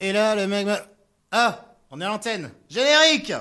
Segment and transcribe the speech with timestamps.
[0.00, 0.76] Et là, le mec me...
[1.30, 2.50] Ah On est à l'antenne.
[2.68, 3.32] Générique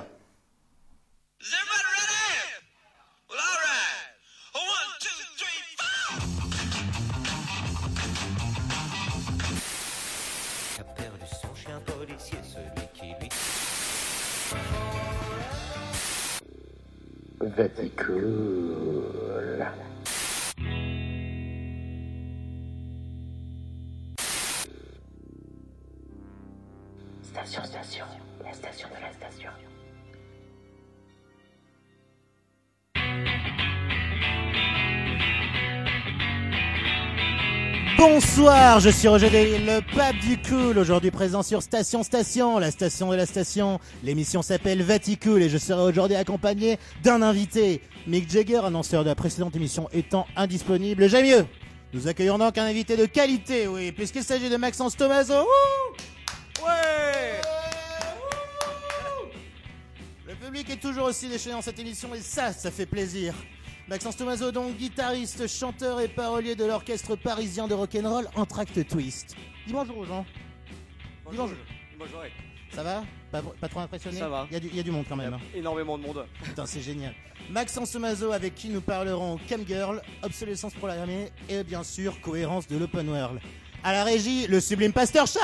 [37.99, 42.71] Bonsoir, je suis Roger Delille, le pape du cool, aujourd'hui présent sur Station Station, la
[42.71, 43.81] station de la station.
[44.05, 47.81] L'émission s'appelle Vaticool et je serai aujourd'hui accompagné d'un invité.
[48.07, 51.45] Mick Jagger, annonceur de la précédente émission étant indisponible, j'aime mieux.
[51.91, 55.33] Nous accueillons donc un invité de qualité, oui, puisqu'il s'agit de Maxence Tomaso.
[55.33, 57.41] Wouh ouais
[60.25, 63.33] Le public est toujours aussi déchaîné dans cette émission et ça, ça fait plaisir.
[63.89, 69.35] Maxence Tomaso, donc guitariste, chanteur et parolier de l'orchestre parisien de rock'n'roll Entracte Twist.
[69.65, 70.25] Dis bonjour aux gens.
[71.31, 71.57] Dis bonjour.
[71.97, 72.21] Bonjour.
[72.71, 73.03] Ça va?
[73.31, 74.19] Pas, pas trop impressionné?
[74.19, 74.45] Ça va.
[74.51, 75.33] Il y, a du- il y a du monde quand même.
[75.33, 75.39] hein.
[75.55, 76.23] Énormément de monde.
[76.43, 77.15] Putain, c'est génial.
[77.49, 82.77] Maxence Tomaso, avec qui nous parlerons Cam Girl, obsolescence programmée et bien sûr cohérence de
[82.77, 83.39] l'open world.
[83.83, 85.39] À la régie, le sublime Pasteur Chat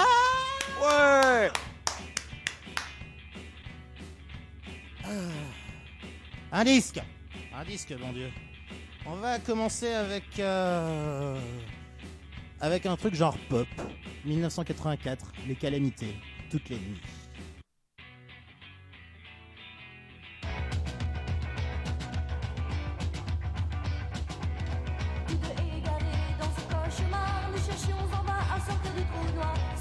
[0.83, 1.49] Ouais
[6.51, 6.99] Un disque
[7.57, 8.29] Un disque, bon Dieu.
[9.05, 10.39] On va commencer avec...
[10.39, 11.39] euh,
[12.59, 13.67] avec un truc genre pop.
[14.25, 16.15] 1984, Les Calamités,
[16.51, 17.01] toutes les nuits.
[25.27, 26.03] Tous deux égarés
[26.39, 29.74] dans ce cauchemar, nous cherchions en vain à sortir du trou noir.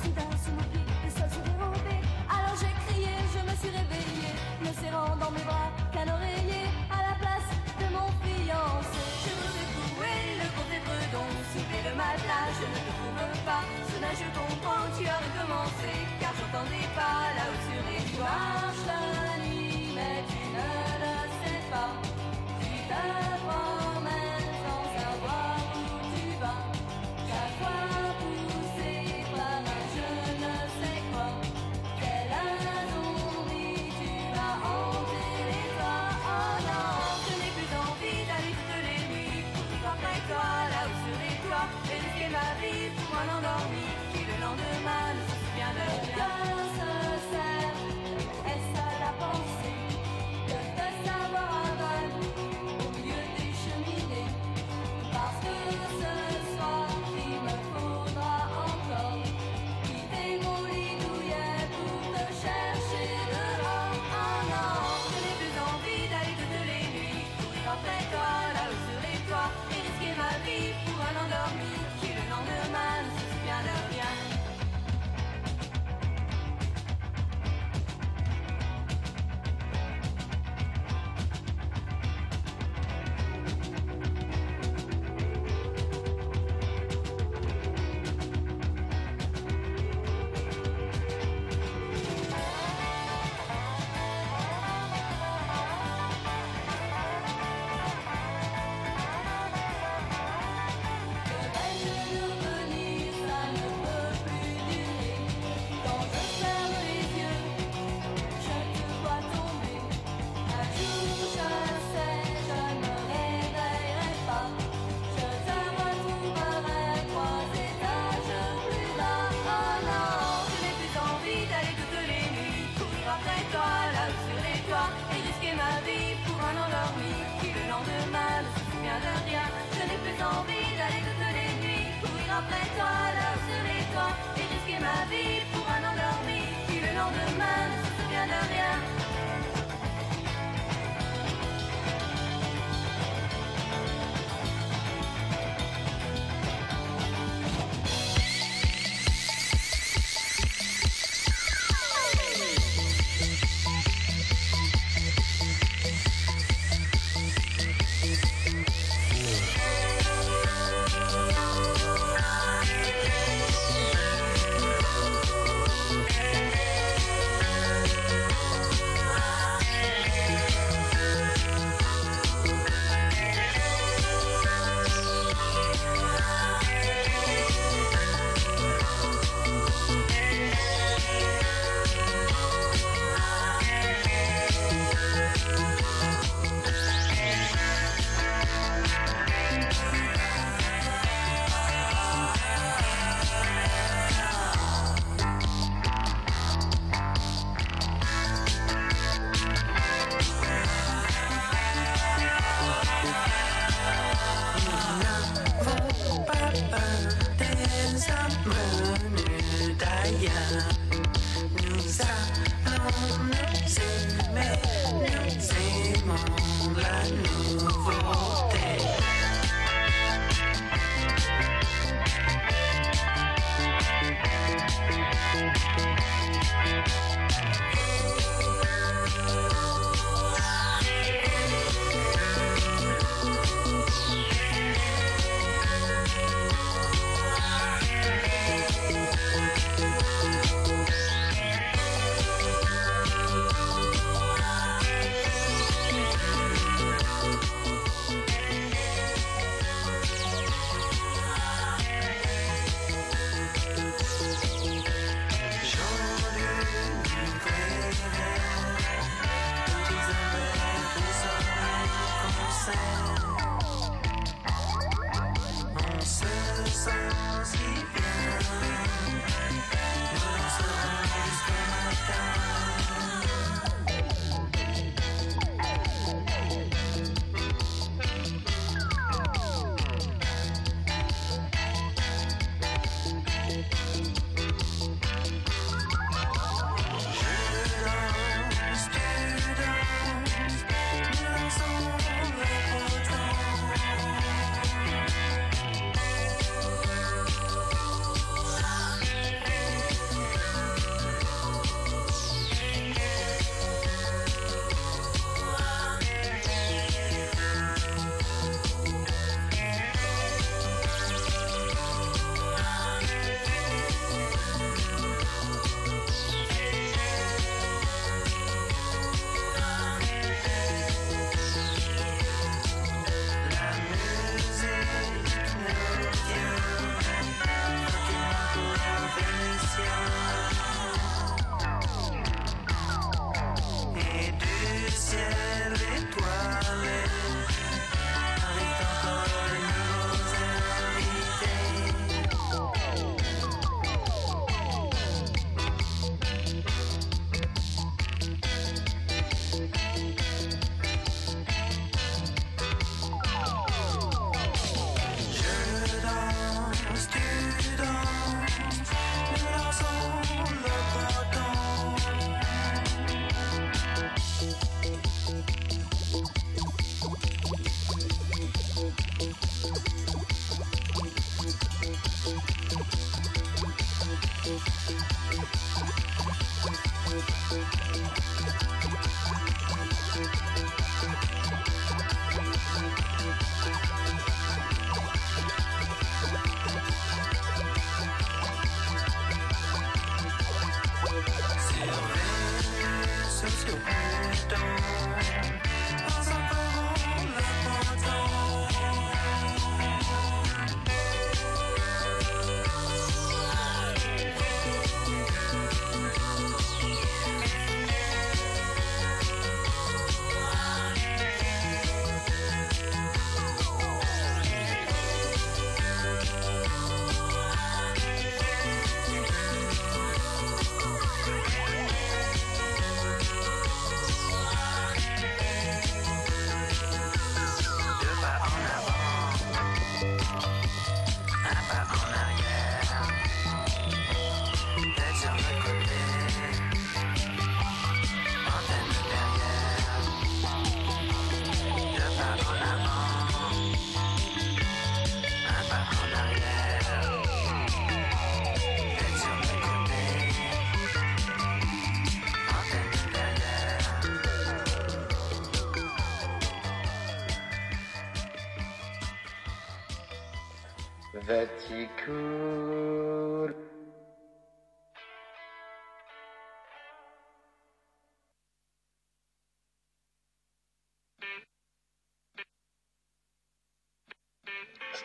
[132.34, 133.03] Nuits courir après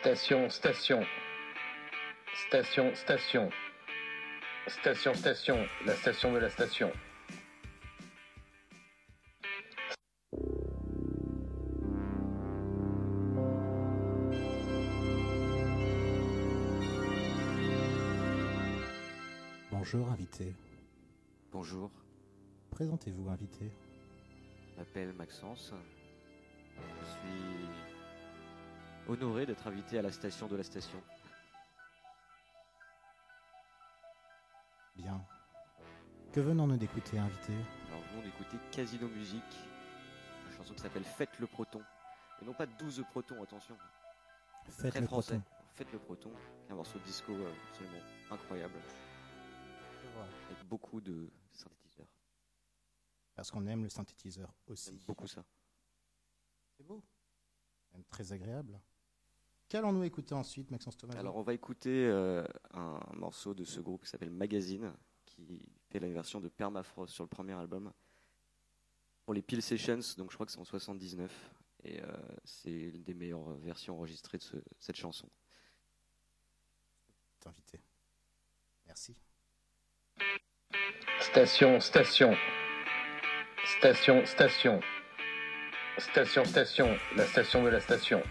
[0.00, 1.06] Station, station.
[2.48, 3.50] Station, station.
[4.66, 5.66] Station, station.
[5.84, 6.90] La station de la station.
[19.70, 20.54] Bonjour, invité.
[21.52, 21.90] Bonjour,
[22.70, 23.70] Présentez-vous, invité.
[24.72, 25.72] je m'appelle Maxence.
[26.76, 27.89] Je suis
[29.08, 31.02] honoré d'être invité à la station de la station.
[34.96, 35.24] Bien.
[36.32, 37.52] Que venons-nous d'écouter, invité?
[37.88, 39.42] Alors, nous venons d'écouter Casino Musique,
[40.46, 41.82] une chanson qui s'appelle Faites le Proton.
[42.40, 43.76] Et non pas 12 protons, attention.
[44.68, 45.38] Faites Très le français.
[45.38, 45.56] proton.
[45.74, 46.32] Faites le Proton,
[46.68, 48.74] un morceau de disco euh, absolument incroyable,
[50.48, 52.06] avec beaucoup de synthétiseurs.
[53.34, 54.90] Parce qu'on aime le synthétiseur aussi.
[54.90, 55.42] J'aime beaucoup ça.
[56.76, 57.02] C'est beau.
[57.92, 58.78] Même très agréable.
[59.70, 61.14] Qu'allons-nous écouter ensuite, Maxence Thomas?
[61.16, 64.92] Alors, on va écouter euh, un morceau de ce groupe qui s'appelle Magazine,
[65.24, 67.92] qui fait la version de Permafrost sur le premier album.
[69.24, 71.54] Pour les Peel Sessions, donc je crois que c'est en 79.
[71.84, 72.06] Et euh,
[72.44, 75.28] c'est une des meilleures versions enregistrées de ce- cette chanson.
[77.46, 77.80] invité.
[78.86, 79.16] Merci.
[81.20, 82.34] Station, station.
[83.78, 84.80] Station, station.
[85.98, 86.98] Station, station.
[87.16, 88.22] La station de la station.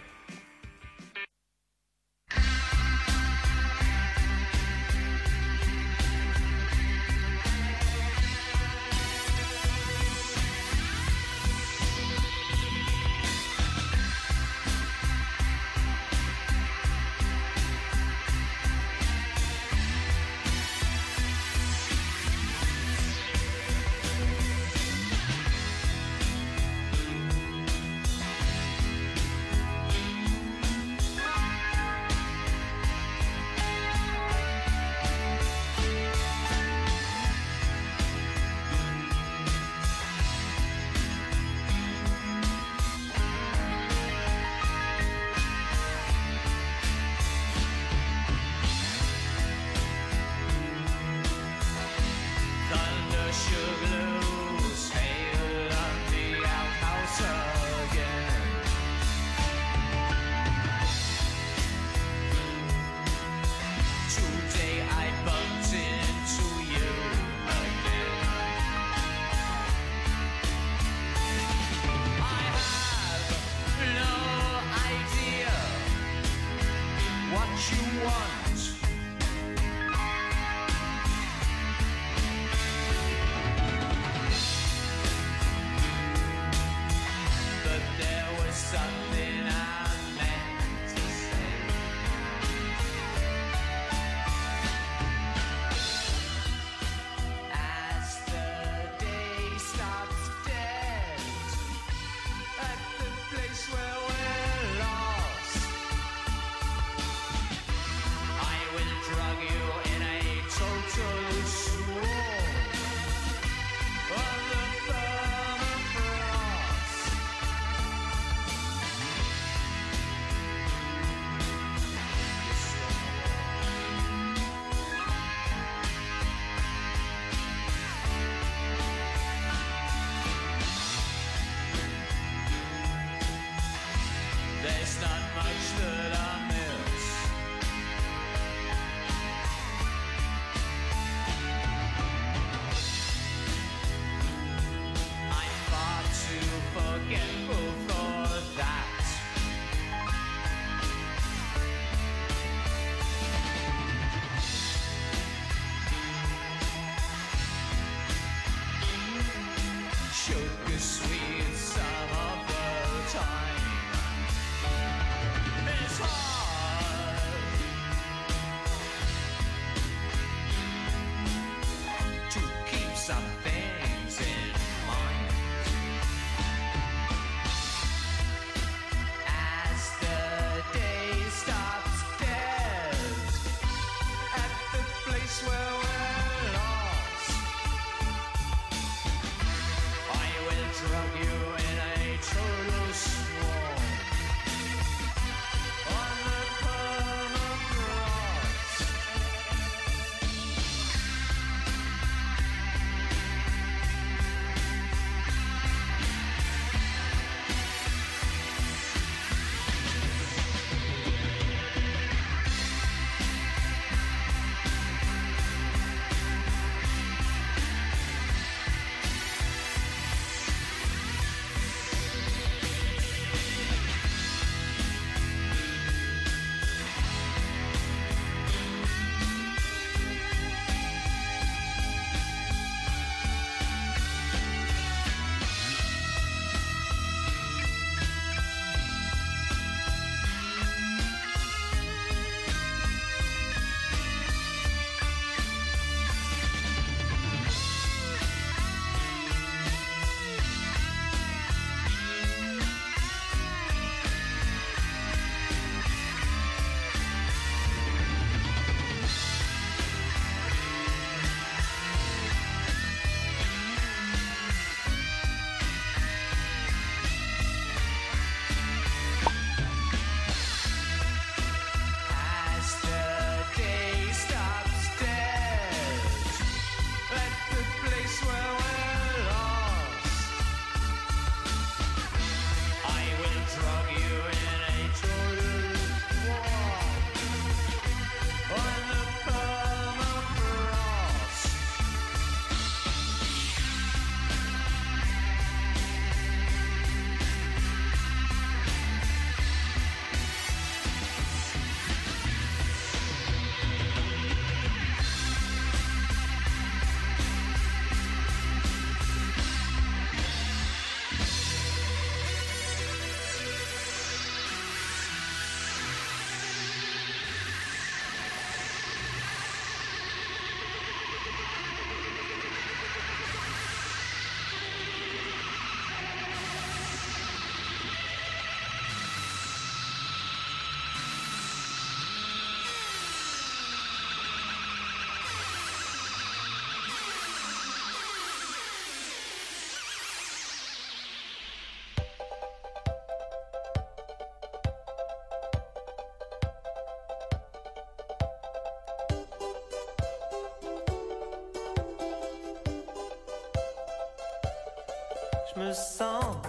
[355.70, 356.42] le sang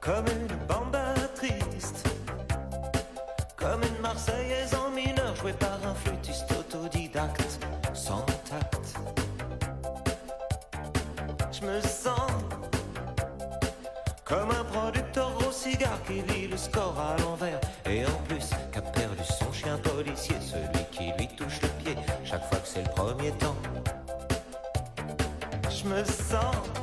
[0.00, 2.08] comme une banda triste,
[3.56, 7.58] comme une Marseillaise en mineur jouée par un flûtiste autodidacte
[7.92, 8.94] sans tact.
[11.52, 12.30] Je me sens
[14.24, 18.80] comme un producteur au cigare qui lit le score à l'envers et en plus qu'a
[18.80, 22.90] perdu son chien policier, celui qui lui touche le pied chaque fois que c'est le
[22.94, 23.56] premier temps.
[25.68, 26.81] Je me sens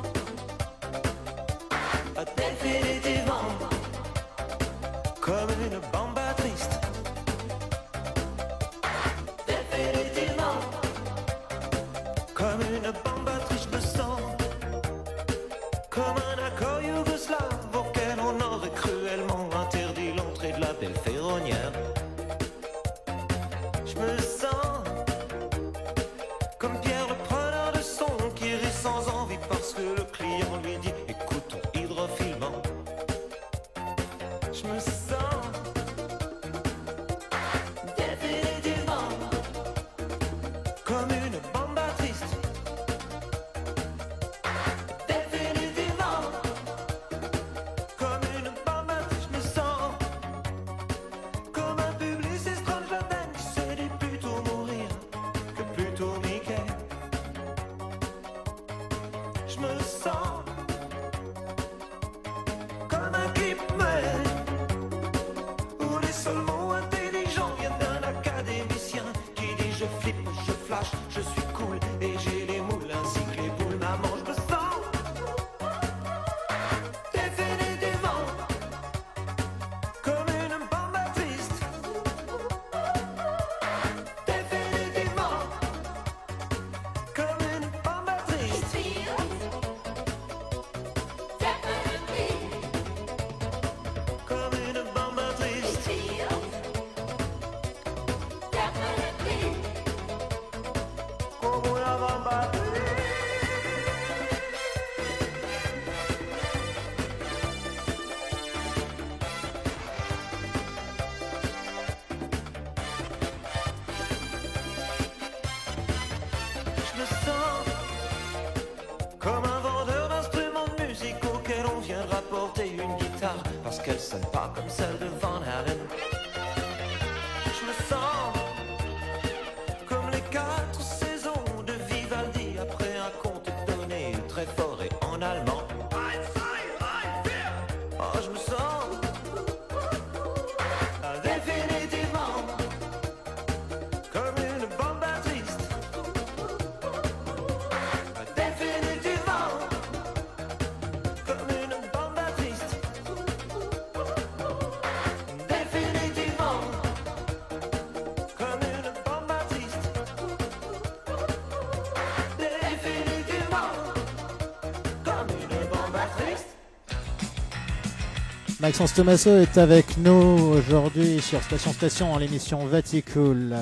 [168.70, 170.12] Maxence Thomaso est avec nous
[170.56, 173.56] aujourd'hui sur Station Station en l'émission Vaticool.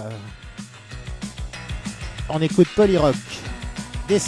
[2.29, 3.17] On écoute Polyrock,
[4.07, 4.21] des.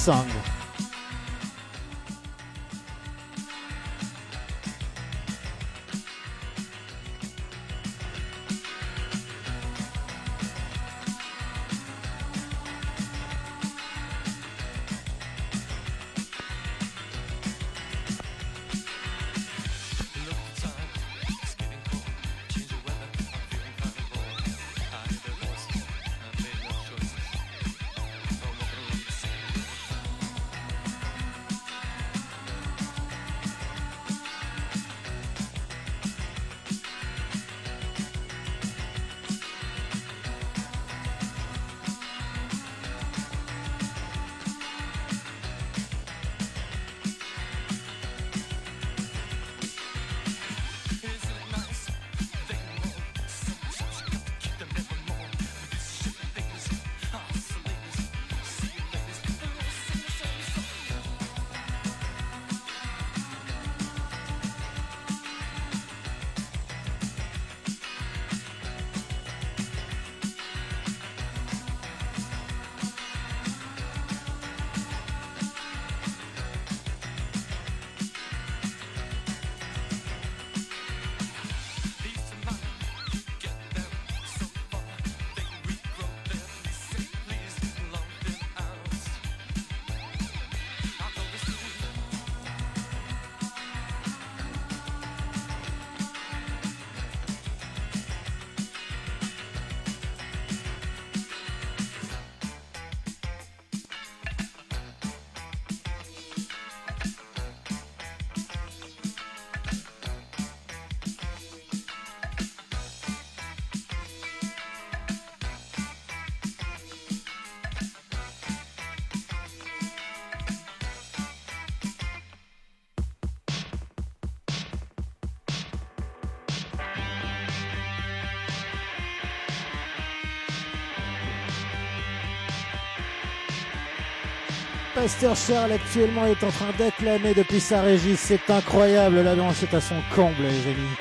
[135.02, 138.16] Pasteur Charles actuellement est en train d'acclamer depuis sa régie.
[138.16, 140.94] C'est incroyable, la danse est à son comble, les amis.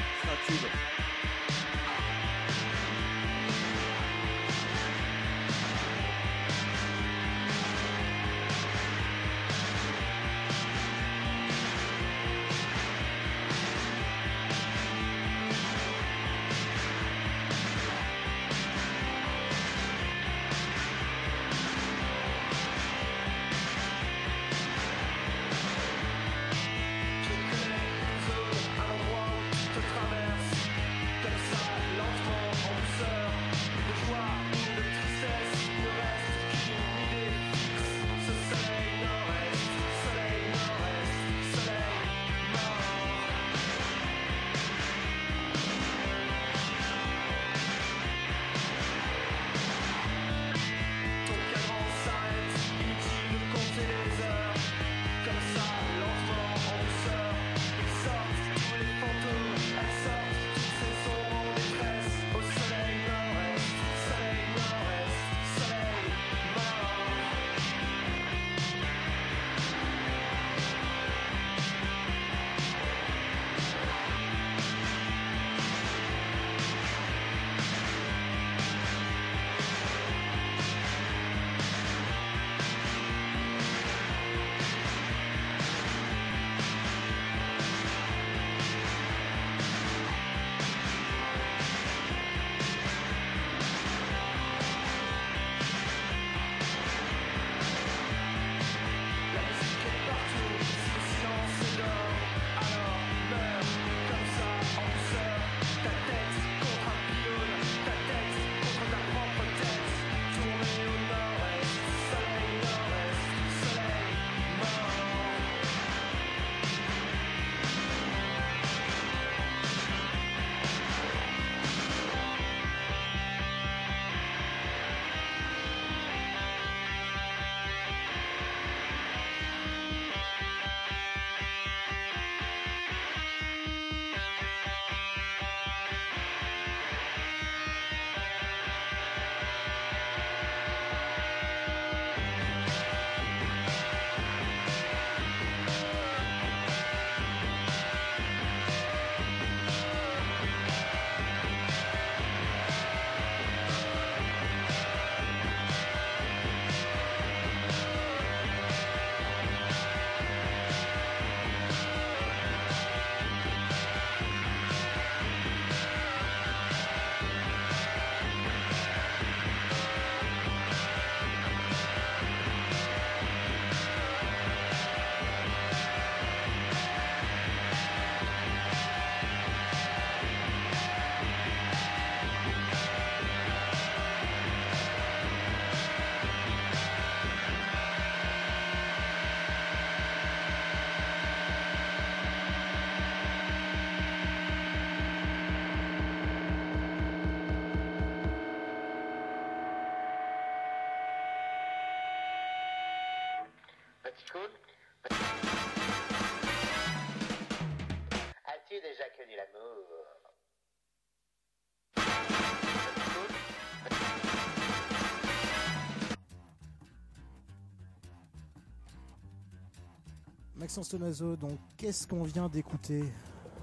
[220.70, 223.04] Maxence Tomaso, donc qu'est-ce qu'on vient d'écouter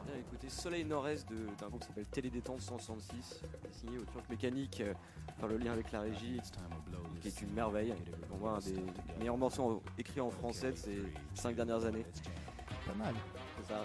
[0.08, 4.28] On a écouté Soleil Nord-Est de- d'un groupe qui s'appelle Télédétente 166, signé au Turc
[4.28, 4.92] Mécanique, euh,
[5.38, 6.40] par le lien avec la régie,
[7.22, 7.94] qui est une merveille.
[8.28, 8.82] Pour moi, un des
[9.20, 11.00] meilleurs morceaux écrits en français de ces
[11.34, 12.04] cinq dernières années.
[12.84, 13.14] Pas mal.
[13.60, 13.82] C'est ça.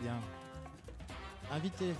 [0.00, 0.16] Bien.
[1.52, 1.92] Invité.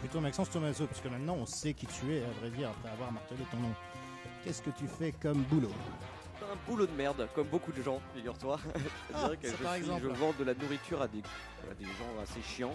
[0.00, 2.88] Plutôt Maxence Tomaso, parce que maintenant on sait qui tu es, à vrai dire, après
[2.92, 3.74] avoir martelé ton nom.
[4.42, 5.68] Qu'est-ce que tu fais comme boulot?
[6.68, 8.58] Boulot de merde, comme beaucoup de gens, figure-toi.
[9.10, 11.22] Je Ah, je, je vends de la nourriture à des,
[11.70, 12.74] à des gens assez chiants,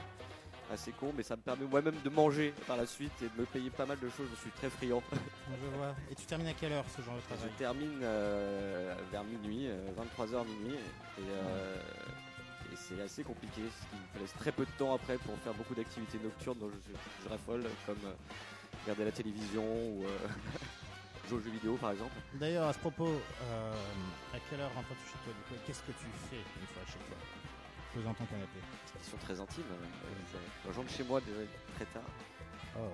[0.72, 3.46] assez cons, mais ça me permet moi-même de manger par la suite et de me
[3.46, 4.28] payer pas mal de choses.
[4.36, 5.04] Je suis très friand.
[5.14, 5.94] Je vois.
[6.12, 7.52] Et tu termines à quelle heure ce genre de Je travail?
[7.58, 9.68] termine euh, vers minuit,
[10.20, 10.76] 23h minuit,
[11.20, 11.76] et, euh,
[12.72, 15.54] et c'est assez compliqué, ce qui me laisse très peu de temps après pour faire
[15.54, 18.14] beaucoup d'activités nocturnes dont je, je raffole, comme euh,
[18.84, 20.18] regarder la télévision ou euh,
[21.28, 22.14] jouer aux jeux vidéo par exemple.
[22.36, 23.74] D'ailleurs, à ce propos, euh,
[24.34, 27.00] à quelle heure rentres-tu chez toi du coup Qu'est-ce que tu fais une fois chez
[27.08, 27.18] toi?
[27.94, 28.60] Posant ton canapé.
[29.02, 29.64] Qui sont très intimes.
[29.72, 30.38] Euh,
[30.72, 31.42] je rentre chez moi déjà
[31.76, 32.10] très tard.
[32.78, 32.90] Oh.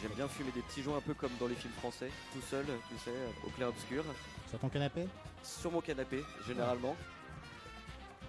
[0.00, 2.64] J'aime bien fumer des petits joints un peu comme dans les films français, tout seul,
[2.88, 3.10] tu sais,
[3.44, 4.04] au clair obscur,
[4.48, 5.08] Sur ton canapé?
[5.42, 6.96] Sur mon canapé généralement,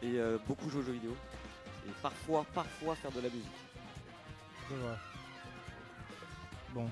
[0.01, 1.15] et euh, beaucoup jouer aux jeux vidéo,
[1.87, 3.45] et parfois, parfois faire de la musique.
[4.69, 4.97] Je vois.
[6.73, 6.89] Bon.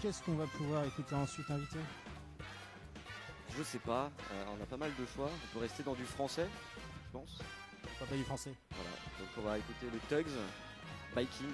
[0.00, 1.78] Qu'est-ce qu'on va pouvoir écouter ensuite, invité
[3.54, 6.04] Je sais pas, euh, on a pas mal de choix, on peut rester dans du
[6.04, 6.46] français,
[7.04, 7.38] je pense.
[7.98, 8.54] Pas du français.
[8.70, 10.32] Voilà, donc on va écouter les Tugs,
[11.14, 11.52] Biking,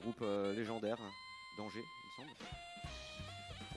[0.00, 0.96] groupe euh, légendaire,
[1.58, 2.38] Danger, il me semble.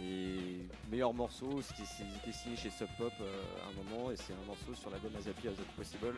[0.02, 4.32] Et meilleur morceau, c'était c'était signé chez Sub Pop euh, à un moment, et c'est
[4.32, 6.16] un morceau sur l'album As Happy As Possible,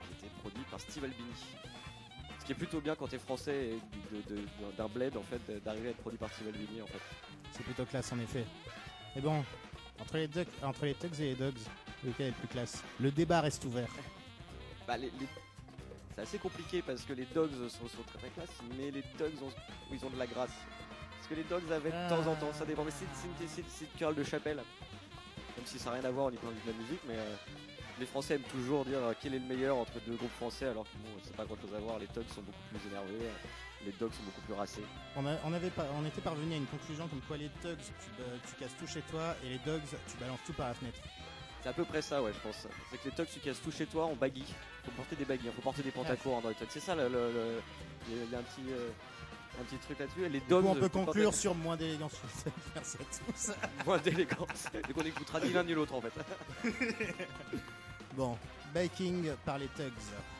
[0.00, 1.34] qui était produit par Steve Albini.
[2.44, 3.78] Ce qui est plutôt bien quand t'es français et
[4.76, 7.00] d'un bled en fait, d'arriver à être produit par Steve Albini en fait.
[7.52, 8.44] C'est plutôt classe en effet.
[9.16, 9.42] Mais bon,
[9.98, 10.28] entre les,
[10.62, 11.54] entre les Tugs et les Dogs,
[12.04, 12.82] lequel est le plus classe?
[13.00, 13.88] Le débat reste ouvert.
[14.86, 15.26] Bah, les- les-
[16.14, 19.32] C'est assez compliqué parce que les dogs sont, sont très très classe, mais les dogs
[19.42, 19.50] ont,
[19.90, 20.50] ils ont de la grâce.
[21.16, 22.84] Parce que les dogs avaient de temps en temps, ça dépend.
[22.84, 24.58] Mais c'est une, querelle de chapelle.
[24.58, 27.34] Même si ça n'a rien à voir au niveau de la musique, mais euh,
[28.00, 30.84] les Français aiment toujours dire euh, quel est le meilleur entre deux groupes français, alors
[30.84, 31.98] que bon, c'est pas grand chose à voir.
[31.98, 34.82] Les dogs sont beaucoup plus énervés, euh, les dogs sont beaucoup plus racés.
[35.16, 37.76] On, a- on avait pas, on était parvenu à une conclusion comme quoi les Tugs,
[37.78, 40.74] tu, ba- tu casses tout chez toi et les Dogs, tu balances tout par la
[40.74, 40.98] fenêtre.
[41.62, 42.66] C'est à peu près ça, ouais, je pense.
[42.90, 44.44] C'est que les tugs, tu casses tout chez toi en baggy.
[44.84, 46.66] Faut porter des baggy, faut porter des pantacours hein, dans les tugs.
[46.68, 47.08] C'est ça, le,
[48.10, 48.90] il y a- un petit, euh,
[49.58, 50.28] un petit truc là-dessus.
[50.28, 50.66] Les dogs.
[50.66, 52.20] on peut porter- conclure sur moins d'élégance.
[52.74, 53.52] Merci à tous.
[53.86, 54.64] Moins d'élégance.
[54.74, 56.12] Donc on écoutera ni l'un ni l'autre en fait.
[58.16, 58.36] Bon,
[58.72, 60.33] Baking par les Tugs.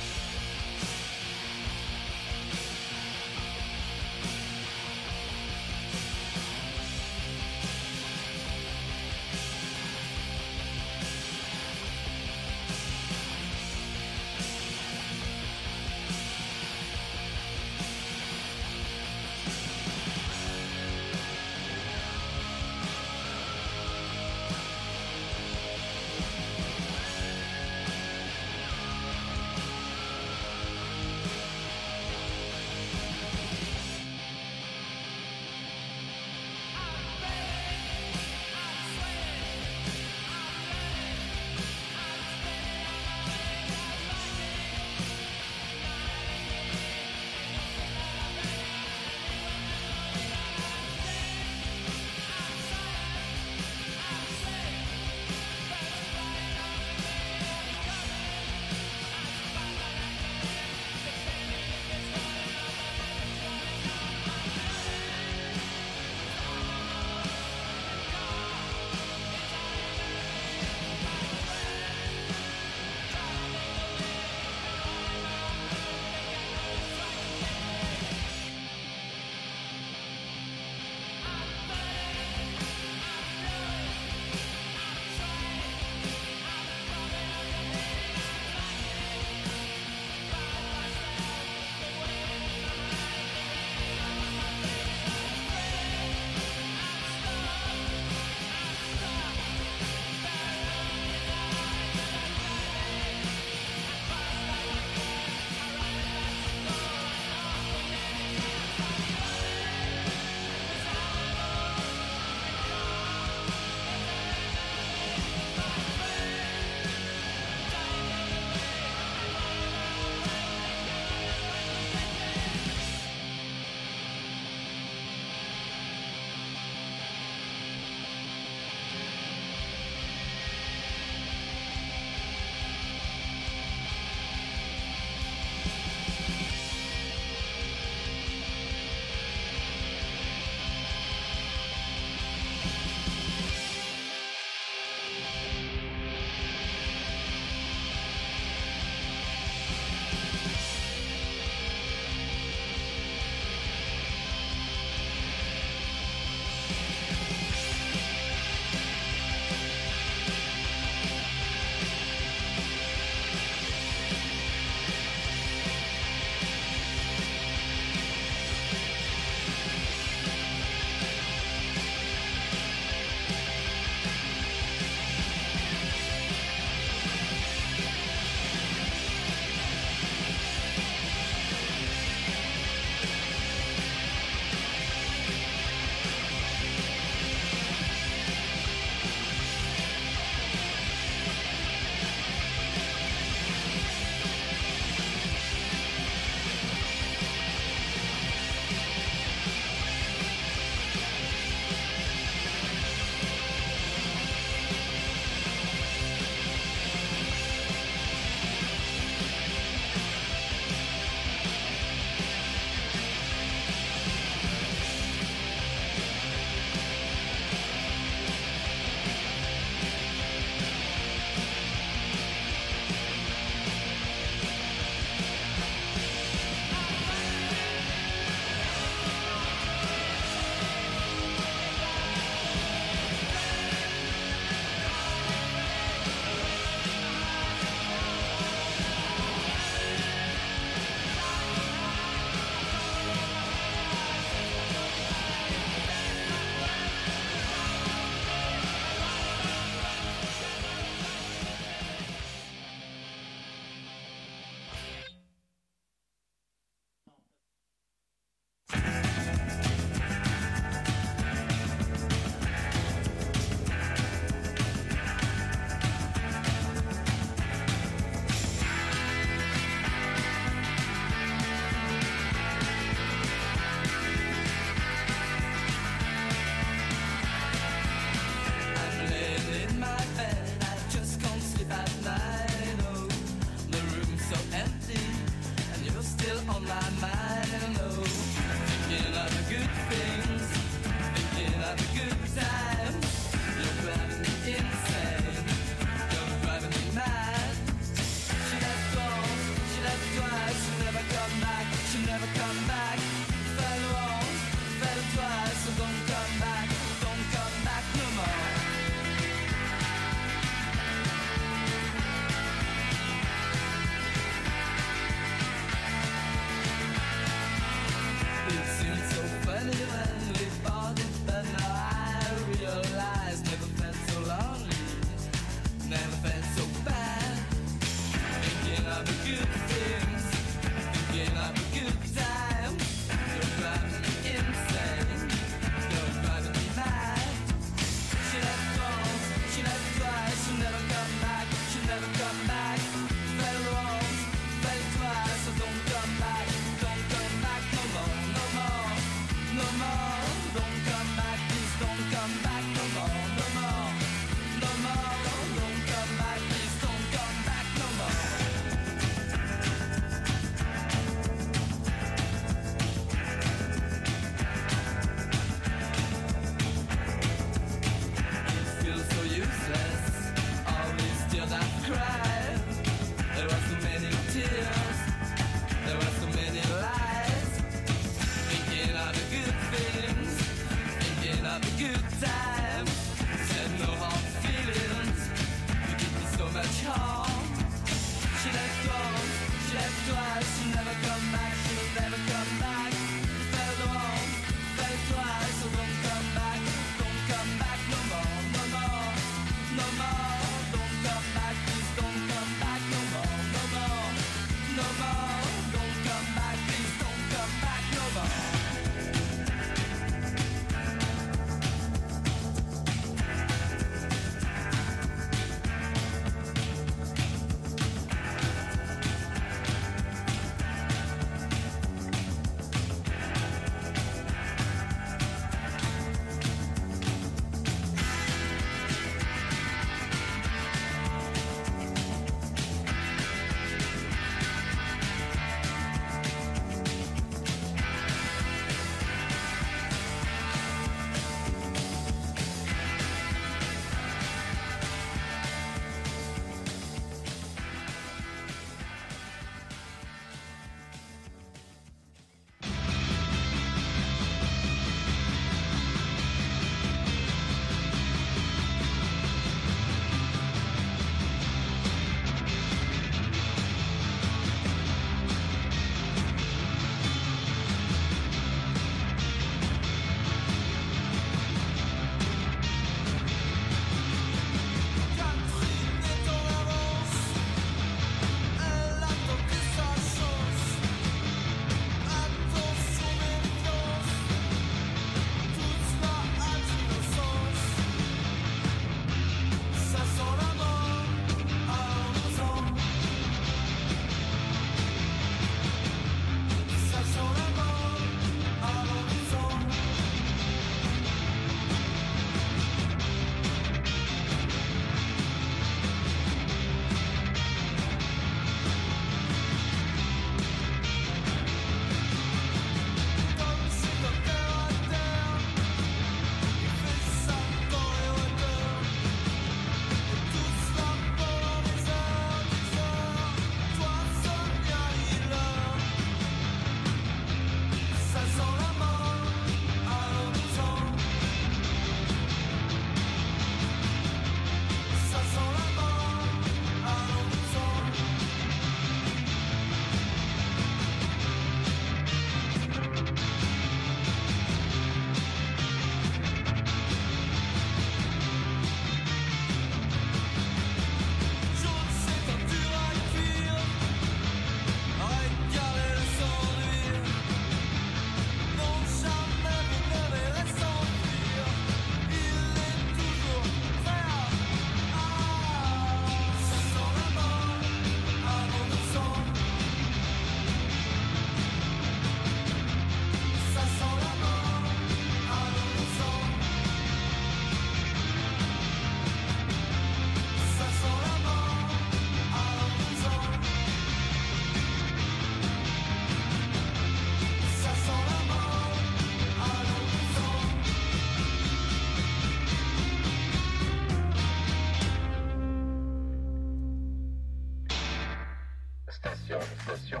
[599.26, 600.00] Station, station.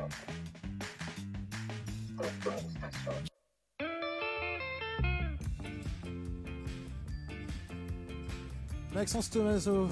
[8.94, 9.88] Maxence Tomaso,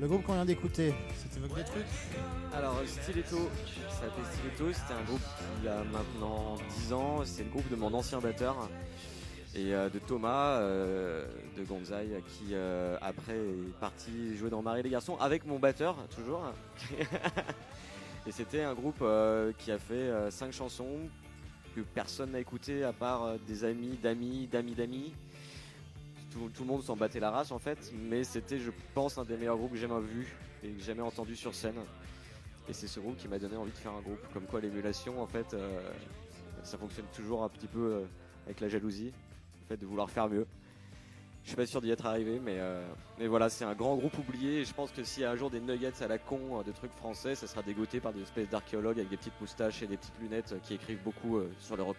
[0.00, 1.84] le groupe qu'on vient d'écouter, c'était votre des trucs
[2.52, 3.48] Alors Stiletto,
[3.88, 5.22] ça s'appelait Stiletto, c'était un groupe
[5.60, 8.68] qui a maintenant 10 ans, c'est le groupe de mon ancien batteur
[9.54, 11.26] et euh, de Thomas euh,
[11.56, 15.96] de Gonzaï qui euh, après est parti jouer dans Marie les garçons avec mon batteur
[16.16, 16.42] toujours
[18.26, 21.08] et c'était un groupe euh, qui a fait 5 chansons
[21.74, 25.12] que personne n'a écouté à part euh, des amis d'amis d'amis d'amis.
[26.30, 29.36] Tout, le monde s'en battait la race en fait, mais c'était je pense un des
[29.36, 31.76] meilleurs groupes que j'ai jamais vu et que jamais entendu sur scène.
[32.68, 34.20] Et c'est ce groupe qui m'a donné envie de faire un groupe.
[34.32, 35.80] Comme quoi l'émulation, en fait, euh,
[36.62, 38.04] ça fonctionne toujours un petit peu euh,
[38.46, 39.12] avec la jalousie,
[39.60, 40.46] le fait de vouloir faire mieux.
[41.44, 42.86] Je suis pas sûr d'y être arrivé, mais, euh,
[43.18, 44.60] mais voilà, c'est un grand groupe oublié.
[44.60, 46.62] Et je pense que s'il y a un jour des nuggets à la con euh,
[46.62, 49.86] de trucs français, ça sera dégoté par des espèces d'archéologues avec des petites moustaches et
[49.88, 51.96] des petites lunettes euh, qui écrivent beaucoup euh, sur le rock.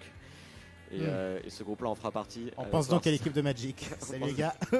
[0.91, 1.01] Et, Mm.
[1.07, 2.51] euh, et ce groupe-là en fera partie.
[2.55, 3.89] On pense donc à l'équipe de Magic.
[3.99, 4.53] Salut les gars.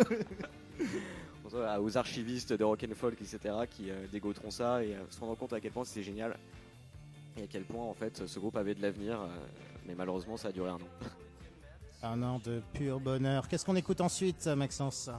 [1.45, 3.39] On pense à- aux archivistes de rock and folk, etc.,
[3.69, 6.37] qui dégoteront ça et se rendront compte à quel point c'était génial
[7.37, 9.19] et à quel point en fait ce groupe avait de l'avenir.
[9.87, 10.79] mais malheureusement, ça a duré un an.
[12.03, 13.47] Un an de pur bonheur.
[13.47, 15.09] Qu'est-ce qu'on écoute ensuite, Maxence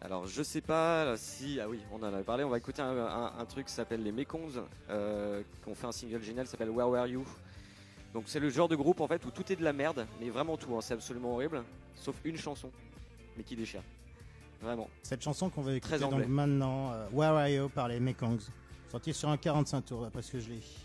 [0.00, 2.96] Alors je sais pas si ah oui on en avait parlé on va écouter un,
[2.98, 4.48] un- un truc qui s'appelle les Mekons
[4.90, 7.24] euh, qu'on fait un single génial qui s'appelle Where Were You
[8.12, 10.28] donc c'est le genre de groupe en fait où tout est de la merde mais
[10.28, 11.62] vraiment tout hein, c'est absolument horrible
[11.94, 12.70] sauf une chanson
[13.36, 13.82] mais qui déchire
[14.60, 18.00] vraiment Cette chanson qu'on va écouter Très donc maintenant, euh, Where Are You par les
[18.00, 18.40] Mekongs.
[18.90, 20.76] Sorti sur un 45 tours, d'après ce que je lis.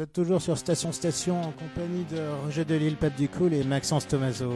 [0.00, 4.08] Vous êtes toujours sur Station Station en compagnie de Roger Delille, Pape Ducoul et Maxence
[4.08, 4.54] Tomaso.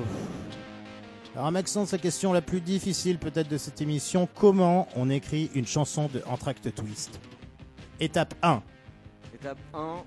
[1.37, 5.67] Alors Maxence, la question la plus difficile peut-être de cette émission, comment on écrit une
[5.67, 7.21] chanson de Entracte Twist?
[8.01, 8.63] Étape 1.
[9.35, 10.03] Étape 1, on...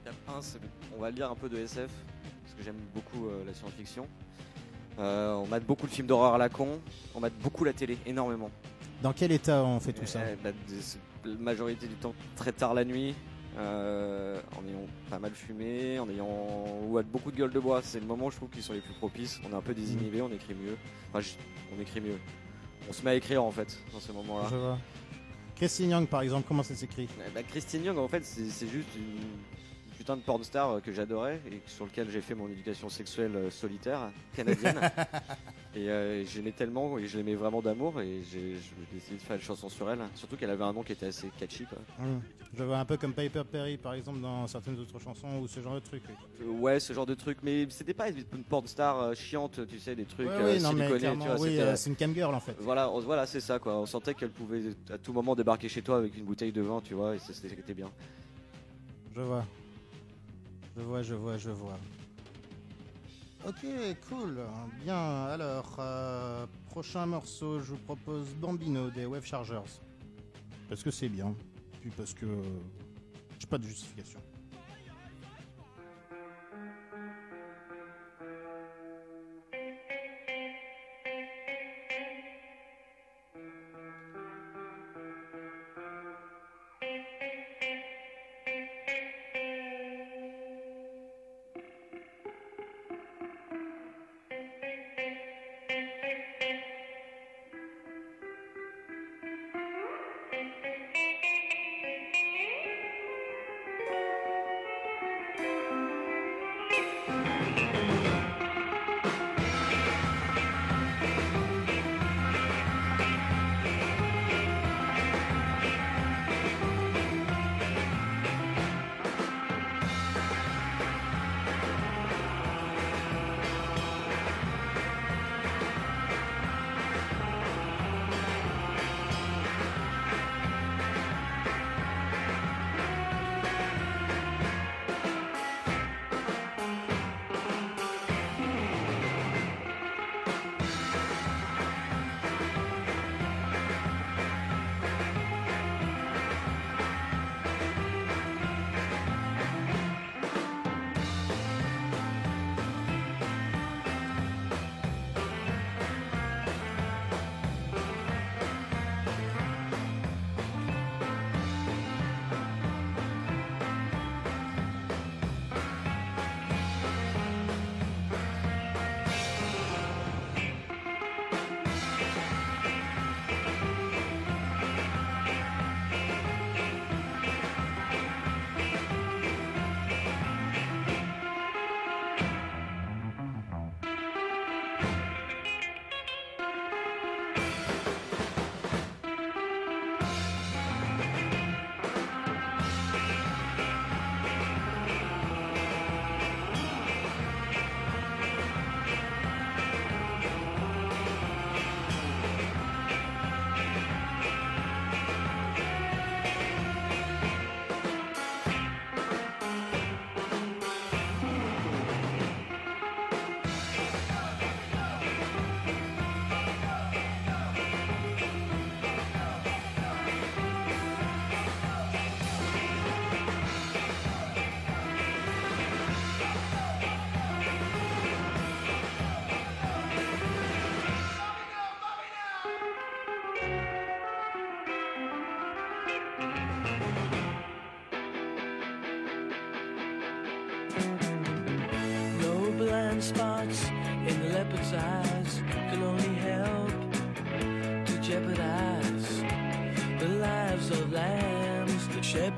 [0.00, 0.58] Étape 1, c'est-
[0.96, 1.90] on va lire un peu de SF,
[2.44, 4.06] parce que j'aime beaucoup euh, la science-fiction.
[4.98, 6.80] Euh, on mate beaucoup de films d'horreur à la con,
[7.14, 8.50] on mate beaucoup la télé, énormément.
[9.02, 10.20] Dans quel état on fait tout ça?
[10.20, 10.48] Euh, bah,
[11.26, 13.14] la majorité du temps très tard la nuit,
[13.56, 17.80] euh, en ayant pas mal fumé, en ayant ou à beaucoup de gueule de bois.
[17.82, 19.40] C'est le moment, je trouve, qui sont les plus propices.
[19.48, 20.76] On est un peu désinhibé, on écrit mieux.
[21.10, 21.34] Enfin, je-
[21.76, 22.18] on écrit mieux.
[22.88, 24.48] On se met à écrire en fait dans ce moment-là.
[24.50, 24.78] Je vois.
[25.56, 27.08] Christine Young par exemple, comment ça s'écrit?
[27.26, 30.80] Eh bah, Christine Young, en fait, c'est c'est juste une putain de porn star euh,
[30.80, 34.78] que j'adorais et sur lequel j'ai fait mon éducation sexuelle euh, solitaire canadienne.
[35.76, 38.54] et euh, je l'aimais tellement et je l'aimais vraiment d'amour et j'ai
[38.92, 39.98] décidé de faire une chanson sur elle.
[40.14, 41.64] Surtout qu'elle avait un nom qui était assez catchy.
[41.66, 41.78] Quoi.
[41.98, 42.20] Hum.
[42.56, 45.58] Je vois un peu comme Piper Perry par exemple dans certaines autres chansons ou ce
[45.60, 46.04] genre de trucs.
[46.08, 46.14] oui.
[46.46, 49.78] Euh, ouais, ce genre de truc, mais c'était pas une porn star euh, chiante, tu
[49.80, 51.96] sais, des trucs Ouais, euh, oui, non, mais siliconés, clairement, tu vois, oui, c'est une
[51.96, 52.54] cam girl en fait.
[52.60, 53.76] Voilà, on- voilà, c'est ça quoi.
[53.76, 56.80] On sentait qu'elle pouvait à tout moment débarquer chez toi avec une bouteille de vin,
[56.84, 57.90] tu vois, et c'était bien.
[59.16, 59.44] Je vois.
[60.76, 61.78] Je vois, je vois, je vois.
[63.46, 63.66] Ok,
[64.08, 64.38] cool.
[64.82, 69.60] Bien, alors, euh, prochain morceau, je vous propose Bambino des Wave Chargers.
[70.68, 71.34] Parce que c'est bien.
[71.80, 72.24] Puis parce que.
[72.26, 72.42] euh,
[73.38, 74.18] J'ai pas de justification.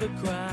[0.06, 0.45] The shepherd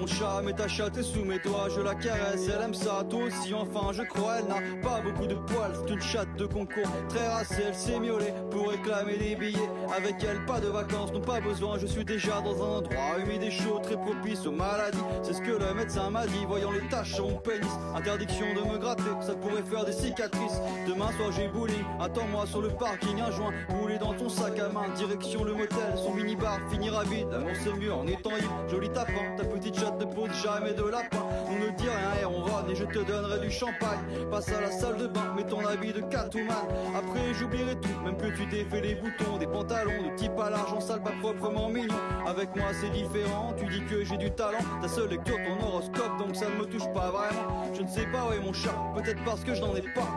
[0.00, 3.24] mon chat, mais ta chatte sous mes doigts, je la caresse, elle aime ça, toi
[3.24, 6.90] aussi, enfin, je crois, elle n'a pas beaucoup de poils, c'est une chatte de concours,
[7.08, 11.20] très racée, elle s'est miaulée pour réclamer des billets, avec elle, pas de vacances, non
[11.20, 14.98] pas besoin, je suis déjà dans un endroit humide et chaud, très propice aux maladies,
[15.22, 18.72] c'est ce que le médecin m'a dit, voyant les taches sur mon pénis, interdiction de
[18.72, 23.20] me gratter, ça pourrait faire des cicatrices, demain soir j'ai bowling, attends-moi sur le parking,
[23.20, 27.28] un joint, roulé dans ton sac à main, direction le motel, son minibar finira vide,
[27.30, 30.82] l'amour c'est mieux en étant libre, joli tapin, ta petite chatte ne pose jamais de
[30.82, 34.48] lapin, on ne dit rien et on rône et je te donnerai du champagne, passe
[34.48, 38.36] à la salle de bain, mets ton habit de Catwoman, après j'oublierai tout, même que
[38.36, 41.94] tu défais les boutons, des pantalons de type à l'argent sale, pas proprement mignon,
[42.26, 46.18] avec moi c'est différent, tu dis que j'ai du talent, ta seule lecture ton horoscope,
[46.18, 48.74] donc ça ne me touche pas vraiment, je ne sais pas où est mon chat,
[48.94, 50.08] peut-être parce que je n'en ai pas,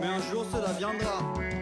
[0.00, 1.53] mais un jour cela viendra.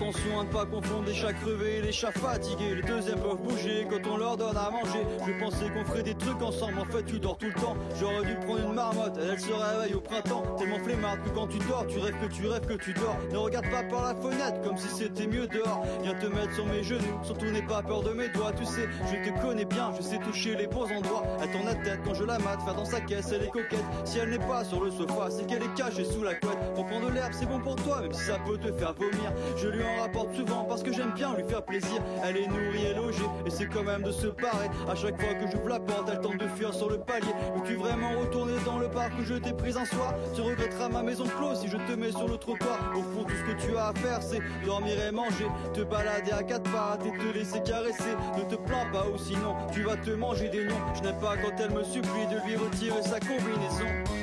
[0.00, 2.74] Attention à ne pas confondre les chats crevés et les chats fatigués.
[2.74, 5.04] Les deuxièmes peuvent bouger quand on leur donne à manger.
[5.26, 7.76] Je pensais qu'on ferait des trucs ensemble, en fait tu dors tout le temps.
[8.00, 10.42] J'aurais dû prendre une marmotte, elle, se réveille au printemps.
[10.56, 13.18] Tellement flemmarde que quand tu dors, tu rêves que tu rêves que tu dors.
[13.30, 15.84] Ne regarde pas par la fenêtre comme si c'était mieux dehors.
[16.02, 18.52] Viens te mettre sur mes genoux, surtout n'aie pas peur de mes doigts.
[18.52, 21.24] Tu sais, je te connais bien, je sais toucher les bons endroits.
[21.42, 23.84] Elle tourne la tête quand je la mate, faire dans sa caisse, elle est coquette.
[24.06, 26.72] Si elle n'est pas sur le sofa, c'est qu'elle est cachée sous la couette.
[26.74, 29.30] Pour prendre de l'herbe, c'est bon pour toi, même si ça peut te faire vomir.
[29.58, 32.02] Je lui rapporte souvent parce que j'aime bien lui faire plaisir.
[32.24, 34.68] Elle est nourrie et logée, et c'est quand même de se parer.
[34.88, 37.32] À chaque fois que j'ouvre la porte, elle tente de fuir sur le palier.
[37.56, 40.14] Veux-tu vraiment retourner dans le parc où je t'ai pris un soir?
[40.34, 42.78] Tu regretteras ma maison close si je te mets sur le trottoir.
[42.94, 46.32] Au fond, tout ce que tu as à faire, c'est dormir et manger, te balader
[46.32, 48.14] à quatre pattes et te laisser caresser.
[48.36, 50.80] Ne te plains pas ou sinon tu vas te manger des noms.
[50.94, 54.19] Je n'aime pas quand elle me supplie de lui retirer sa combinaison.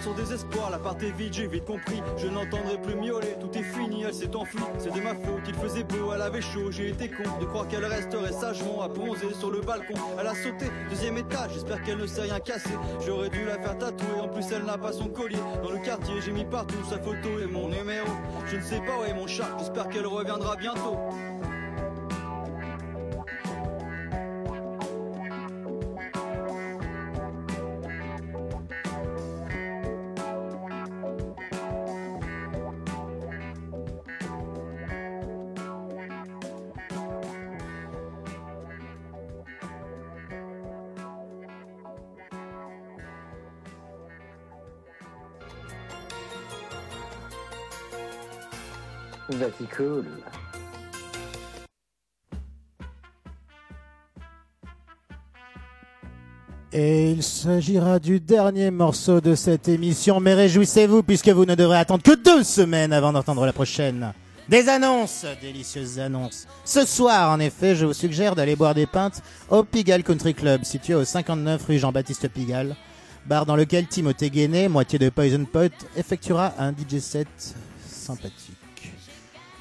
[0.00, 2.00] Sur désespoir, la part est vide, j'ai vite compris.
[2.16, 4.58] Je n'entendrai plus miauler, tout est fini, elle s'est enfuie.
[4.78, 7.68] C'est de ma faute, il faisait beau, elle avait chaud, j'ai été con de croire
[7.68, 9.94] qu'elle resterait sagement à bronzer sur le balcon.
[10.18, 12.70] Elle a sauté, deuxième étage, j'espère qu'elle ne s'est rien cassé.
[13.04, 15.36] J'aurais dû la faire tatouer, en plus elle n'a pas son collier.
[15.62, 18.08] Dans le quartier, j'ai mis partout sa photo et mon numéro.
[18.46, 20.96] Je ne sais pas où est mon chat, j'espère qu'elle reviendra bientôt.
[56.72, 61.78] Et il s'agira du dernier morceau de cette émission, mais réjouissez-vous puisque vous ne devrez
[61.78, 64.12] attendre que deux semaines avant d'entendre la prochaine.
[64.48, 66.46] Des annonces, délicieuses annonces.
[66.64, 70.64] Ce soir, en effet, je vous suggère d'aller boire des pintes au Pigalle Country Club,
[70.64, 72.76] situé au 59 rue Jean-Baptiste Pigalle,
[73.26, 77.28] bar dans lequel Timothée Guéné, moitié de Poison Pot, effectuera un DJ set
[77.86, 78.47] sympathique.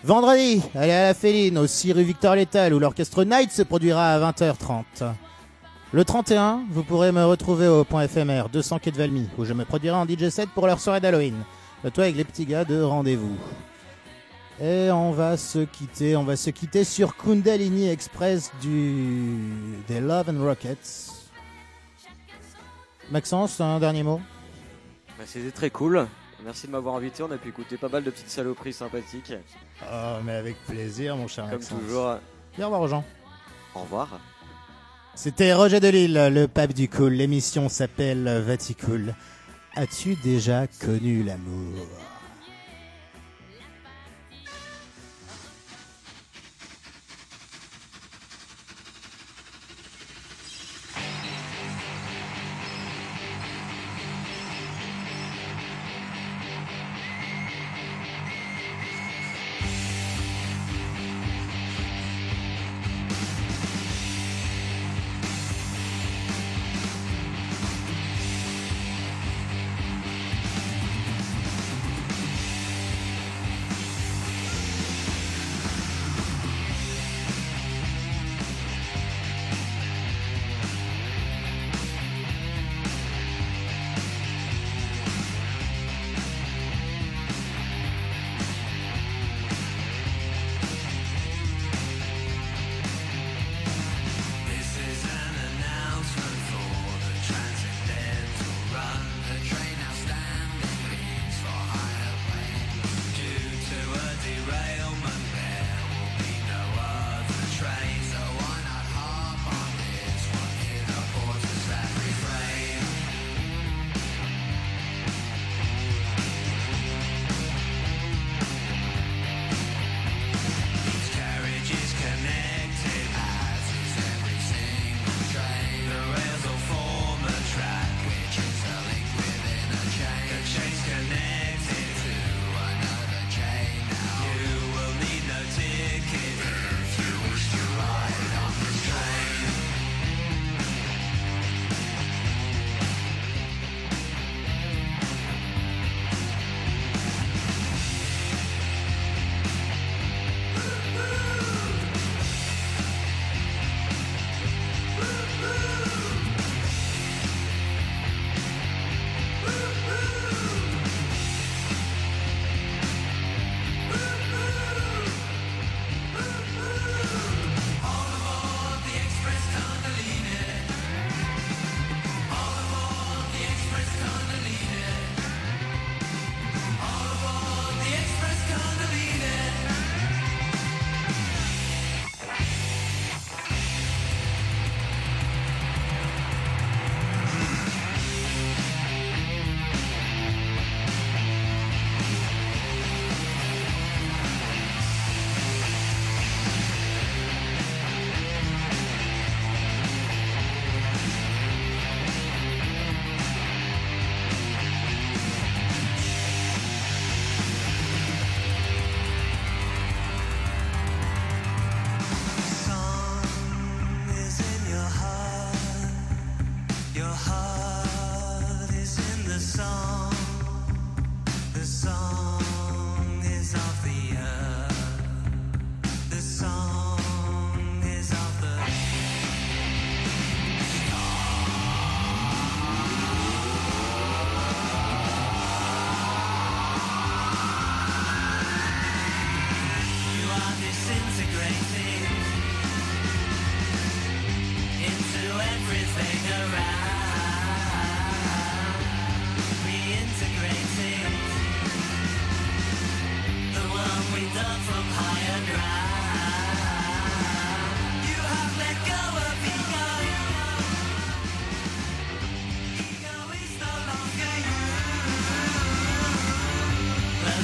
[0.08, 4.14] Vendredi, allez à la Féline, au 6 rue Victor Létal, où l'orchestre Night se produira
[4.14, 4.86] à 20h30.
[5.92, 9.52] Le 31, vous pourrez me retrouver au point éphémère 200 quai de Valmy, où je
[9.52, 11.36] me produirai en DJ set pour leur soirée d'Halloween.
[11.84, 13.36] Le toit avec les petits gars de rendez-vous.
[14.62, 19.34] Et on va se quitter, on va se quitter sur Kundalini Express du
[19.90, 21.12] des Love and Rockets.
[23.12, 24.22] Maxence, un dernier mot?
[25.18, 26.08] Bah, C'était très cool.
[26.44, 27.24] Merci de m'avoir invité.
[27.24, 29.34] On a pu écouter pas mal de petites saloperies sympathiques.
[29.84, 31.50] Oh, mais avec plaisir, mon cher.
[31.50, 32.18] Comme toujours.
[32.58, 33.04] Et au revoir aux gens.
[33.76, 34.20] Au revoir.
[35.16, 37.14] C'était Roger Delille, le pape du cool.
[37.14, 39.16] L'émission s'appelle Vaticool.
[39.76, 41.88] As-tu déjà connu l'amour?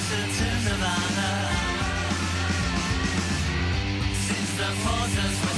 [0.10, 1.30] to Nirvana.
[4.28, 5.53] Since the forces